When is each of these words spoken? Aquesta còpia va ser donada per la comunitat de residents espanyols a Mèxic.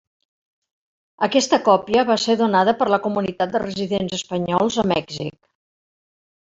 Aquesta 1.27 1.59
còpia 1.67 2.05
va 2.11 2.17
ser 2.23 2.37
donada 2.41 2.75
per 2.81 2.89
la 2.95 3.01
comunitat 3.07 3.55
de 3.55 3.65
residents 3.67 4.21
espanyols 4.21 4.81
a 4.87 4.91
Mèxic. 4.95 5.41